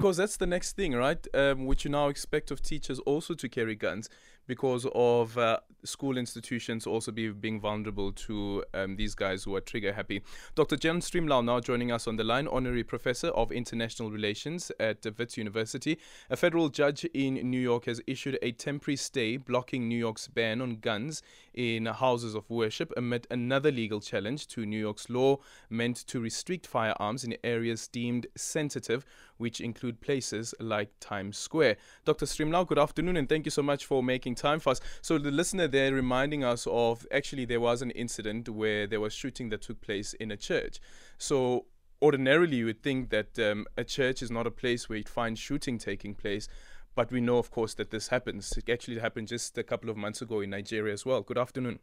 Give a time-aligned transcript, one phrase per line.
[0.00, 1.26] because that's the next thing, right?
[1.34, 4.08] Um, which you now expect of teachers also to carry guns
[4.50, 9.60] because of uh, school institutions also be, being vulnerable to um, these guys who are
[9.60, 10.22] trigger happy.
[10.56, 10.76] Dr.
[10.76, 15.36] John Stremlau now joining us on the line, honorary professor of international relations at Wits
[15.36, 16.00] University.
[16.30, 20.60] A federal judge in New York has issued a temporary stay blocking New York's ban
[20.60, 21.22] on guns
[21.54, 25.38] in houses of worship amid another legal challenge to New York's law
[25.68, 29.04] meant to restrict firearms in areas deemed sensitive,
[29.36, 31.76] which include places like Times Square.
[32.04, 32.26] Dr.
[32.26, 34.80] Stremlau, good afternoon and thank you so much for making time for us.
[35.02, 39.12] So the listener there reminding us of actually there was an incident where there was
[39.12, 40.80] shooting that took place in a church.
[41.18, 41.66] So
[42.02, 45.38] ordinarily you would think that um, a church is not a place where you'd find
[45.38, 46.48] shooting taking place.
[46.96, 48.52] But we know, of course, that this happens.
[48.56, 51.22] It actually happened just a couple of months ago in Nigeria as well.
[51.22, 51.78] Good afternoon.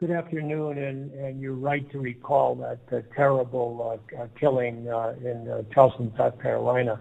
[0.00, 5.48] Good afternoon, and, and you're right to recall that uh, terrible uh, killing uh, in
[5.48, 7.00] uh, Charleston, South Carolina.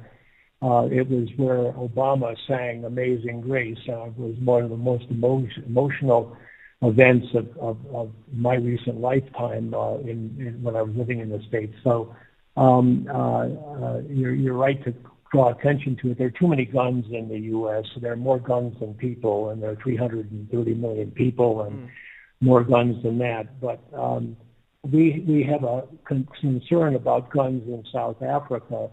[0.62, 3.78] Uh, it was where Obama sang Amazing Grace.
[3.88, 6.36] Uh, it was one of the most emotion, emotional
[6.82, 11.30] events of, of, of, my recent lifetime uh, in, in, when I was living in
[11.30, 11.74] the States.
[11.84, 12.16] So
[12.56, 13.06] um,
[14.10, 14.94] you're, you're right to
[15.32, 16.18] draw attention to it.
[16.18, 17.86] There are too many guns in the U.S.
[18.02, 21.90] There are more guns than people, and there are 330 million people and mm.
[22.42, 23.60] more guns than that.
[23.60, 24.38] But um,
[24.84, 28.90] we we have a con- concern about guns in South Africa,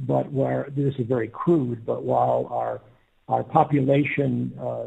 [0.00, 1.84] but where this is very crude.
[1.84, 2.80] But while our
[3.28, 4.86] our population uh,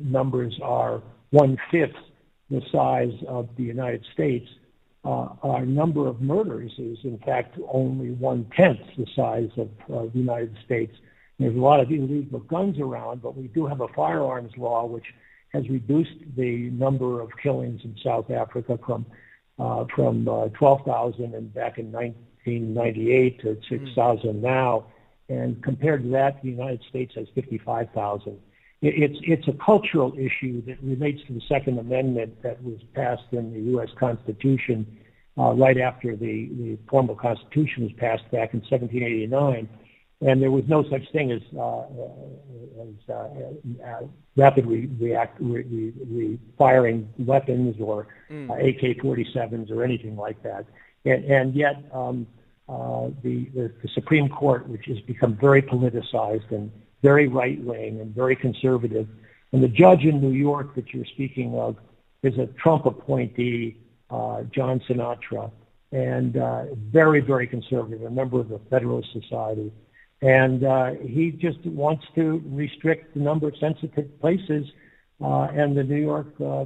[0.00, 1.96] numbers are one fifth
[2.50, 4.46] the size of the United States,
[5.04, 10.18] uh, our number of murders is, in fact, only one-tenth the size of uh, the
[10.18, 10.94] United States.
[11.38, 15.04] There's a lot of illegal guns around, but we do have a firearms law which
[15.52, 19.06] has reduced the number of killings in South Africa from
[19.56, 21.92] uh, from uh, 12,000 and back in
[22.46, 24.40] 1998 to 6,000 mm.
[24.40, 24.86] now.
[25.28, 28.38] And compared to that, the United States has 55,000.
[28.86, 33.54] It's it's a cultural issue that relates to the Second Amendment that was passed in
[33.54, 33.88] the U.S.
[33.98, 34.98] Constitution
[35.38, 39.68] uh, right after the, the formal Constitution was passed back in 1789,
[40.20, 41.80] and there was no such thing as, uh,
[42.82, 44.06] as uh, uh
[44.36, 48.50] rapidly react re, re, re, firing weapons or mm.
[48.50, 50.66] Uh, AK-47s or anything like that,
[51.04, 52.26] and, and yet um,
[52.68, 56.70] uh, the, the the Supreme Court, which has become very politicized and
[57.02, 59.06] very right wing and very conservative.
[59.52, 61.76] And the judge in New York that you're speaking of
[62.22, 63.76] is a Trump appointee,
[64.10, 65.50] uh, John Sinatra,
[65.92, 69.70] and uh, very, very conservative, a member of the Federalist Society.
[70.22, 74.66] And uh, he just wants to restrict the number of sensitive places,
[75.22, 76.64] uh, and the New York uh,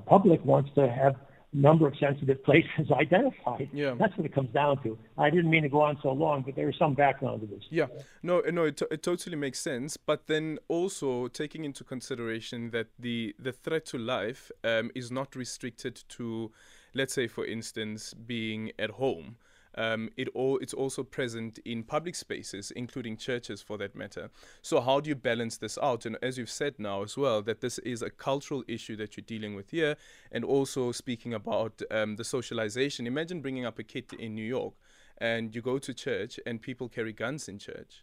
[0.00, 1.14] public wants to have
[1.56, 3.68] number of sensitive places identified.
[3.72, 3.94] Yeah.
[3.98, 4.98] That's what it comes down to.
[5.18, 7.64] I didn't mean to go on so long, but there's some background to this.
[7.70, 7.86] Yeah.
[8.22, 9.96] No, no, it, it totally makes sense.
[9.96, 15.34] But then also taking into consideration that the, the threat to life um, is not
[15.34, 16.52] restricted to,
[16.94, 19.36] let's say, for instance, being at home
[19.76, 24.30] um, it all it's also present in public spaces, including churches for that matter.
[24.62, 26.06] So how do you balance this out?
[26.06, 29.24] And as you've said now as well, that this is a cultural issue that you're
[29.26, 29.96] dealing with here,
[30.32, 33.06] and also speaking about um, the socialization.
[33.06, 34.74] Imagine bringing up a kid in New York,
[35.18, 38.02] and you go to church, and people carry guns in church.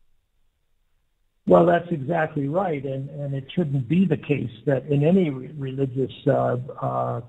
[1.45, 5.51] Well, that's exactly right, and and it shouldn't be the case that in any re-
[5.57, 7.22] religious uh, uh,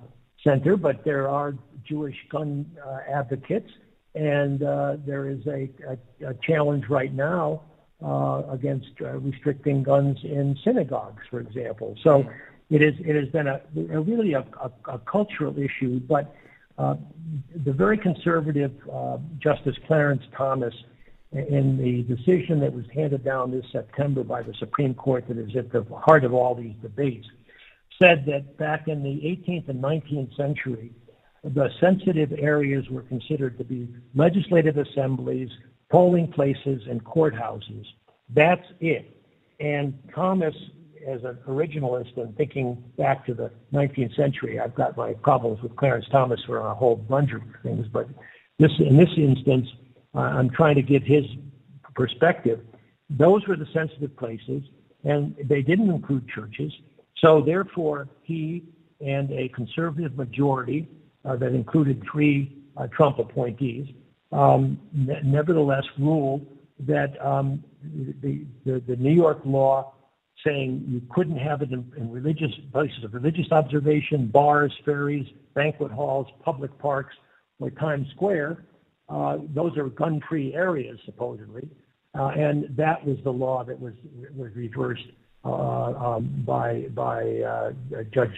[0.43, 3.69] center, but there are Jewish gun uh, advocates
[4.15, 7.61] and uh, there is a, a, a, challenge right now
[8.03, 11.95] uh, against uh, restricting guns in synagogues, for example.
[12.01, 12.25] So
[12.69, 13.61] it, is, it has been a,
[13.93, 14.45] a really a,
[14.85, 16.33] a, cultural issue, but
[16.77, 16.95] uh,
[17.65, 20.73] the very conservative uh, Justice Clarence Thomas,
[21.31, 25.53] in the decision that was handed down this September by the Supreme Court that is
[25.57, 27.27] at the heart of all these debates,
[27.99, 30.93] said that back in the 18th and 19th century,
[31.53, 35.49] the sensitive areas were considered to be legislative assemblies,
[35.91, 37.85] polling places, and courthouses.
[38.33, 39.23] That's it.
[39.59, 40.55] And Thomas,
[41.07, 45.75] as an originalist and thinking back to the 19th century, I've got my problems with
[45.75, 48.07] Clarence Thomas for a whole bunch of things, but
[48.57, 49.67] this in this instance,
[50.15, 51.25] uh, I'm trying to give his
[51.93, 52.61] perspective.
[53.09, 54.63] Those were the sensitive places,
[55.03, 56.73] and they didn't include churches.
[57.17, 58.63] So therefore, he
[58.99, 60.87] and a conservative majority
[61.35, 63.87] that included three uh, Trump appointees,
[64.31, 64.79] um,
[65.23, 66.45] nevertheless ruled
[66.79, 67.63] that um,
[68.21, 69.93] the, the, the, New York law
[70.45, 75.91] saying you couldn't have it in, in, religious places of religious observation, bars, ferries, banquet
[75.91, 77.15] halls, public parks,
[77.59, 78.65] or Times Square,
[79.07, 81.69] uh, those are gun-free areas supposedly.
[82.17, 83.93] Uh, and that was the law that was
[84.35, 85.03] was reversed
[85.43, 87.71] uh, um, by by uh,
[88.13, 88.31] Judge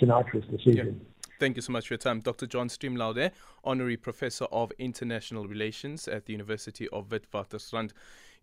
[0.00, 1.00] Sinatra's decision.
[1.00, 1.11] Yeah.
[1.42, 2.20] Thank you so much for your time.
[2.20, 2.46] Dr.
[2.46, 3.32] John Stremlau,
[3.64, 7.90] Honorary Professor of International Relations at the University of Witwatersrand.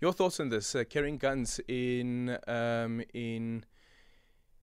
[0.01, 0.75] Your thoughts on this?
[0.75, 3.63] Uh, carrying guns in um, in